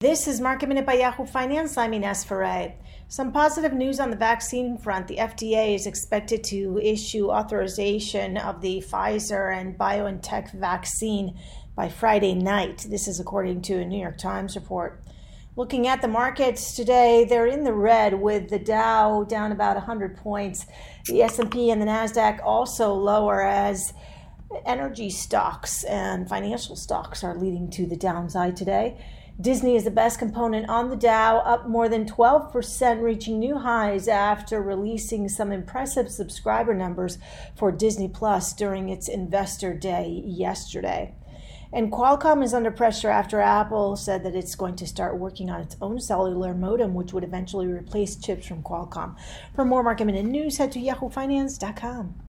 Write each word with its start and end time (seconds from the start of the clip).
This 0.00 0.28
is 0.28 0.40
Market 0.40 0.68
Minute 0.68 0.86
by 0.86 0.94
Yahoo 0.94 1.26
Finance. 1.26 1.76
I'm 1.76 1.92
Ines 1.92 2.22
Ferre. 2.22 2.76
Some 3.08 3.32
positive 3.32 3.72
news 3.72 3.98
on 3.98 4.10
the 4.10 4.16
vaccine 4.16 4.78
front. 4.78 5.08
The 5.08 5.16
FDA 5.16 5.74
is 5.74 5.88
expected 5.88 6.44
to 6.44 6.78
issue 6.80 7.32
authorization 7.32 8.36
of 8.36 8.60
the 8.60 8.80
Pfizer 8.80 9.52
and 9.52 9.76
BioNTech 9.76 10.52
vaccine 10.52 11.36
by 11.74 11.88
Friday 11.88 12.34
night. 12.34 12.86
This 12.88 13.08
is 13.08 13.18
according 13.18 13.62
to 13.62 13.80
a 13.80 13.84
New 13.84 14.00
York 14.00 14.18
Times 14.18 14.54
report. 14.54 15.02
Looking 15.56 15.88
at 15.88 16.00
the 16.00 16.06
markets 16.06 16.76
today, 16.76 17.26
they're 17.28 17.48
in 17.48 17.64
the 17.64 17.72
red 17.72 18.14
with 18.14 18.50
the 18.50 18.60
Dow 18.60 19.24
down 19.24 19.50
about 19.50 19.74
100 19.74 20.16
points. 20.16 20.64
The 21.06 21.22
S&P 21.22 21.72
and 21.72 21.82
the 21.82 21.86
Nasdaq 21.86 22.38
also 22.44 22.94
lower 22.94 23.42
as 23.42 23.92
energy 24.64 25.10
stocks 25.10 25.84
and 25.84 26.28
financial 26.28 26.76
stocks 26.76 27.22
are 27.22 27.36
leading 27.36 27.70
to 27.70 27.86
the 27.86 27.96
downside 27.96 28.56
today. 28.56 28.98
Disney 29.40 29.76
is 29.76 29.84
the 29.84 29.90
best 29.92 30.18
component 30.18 30.68
on 30.68 30.90
the 30.90 30.96
Dow, 30.96 31.38
up 31.38 31.68
more 31.68 31.88
than 31.88 32.06
12%, 32.06 33.02
reaching 33.02 33.38
new 33.38 33.58
highs 33.58 34.08
after 34.08 34.60
releasing 34.60 35.28
some 35.28 35.52
impressive 35.52 36.10
subscriber 36.10 36.74
numbers 36.74 37.18
for 37.54 37.70
Disney 37.70 38.08
Plus 38.08 38.52
during 38.52 38.88
its 38.88 39.06
investor 39.06 39.74
day 39.74 40.22
yesterday. 40.24 41.14
And 41.72 41.92
Qualcomm 41.92 42.42
is 42.42 42.52
under 42.52 42.72
pressure 42.72 43.10
after 43.10 43.40
Apple 43.40 43.94
said 43.94 44.24
that 44.24 44.34
it's 44.34 44.56
going 44.56 44.74
to 44.76 44.86
start 44.86 45.18
working 45.18 45.50
on 45.50 45.60
its 45.60 45.76
own 45.80 46.00
cellular 46.00 46.52
modem, 46.52 46.94
which 46.94 47.12
would 47.12 47.22
eventually 47.24 47.68
replace 47.68 48.16
chips 48.16 48.46
from 48.46 48.64
Qualcomm. 48.64 49.16
For 49.54 49.64
more 49.64 49.84
market 49.84 50.06
minute 50.06 50.24
news, 50.24 50.56
head 50.56 50.72
to 50.72 50.80
yahoofinance.com. 50.80 52.27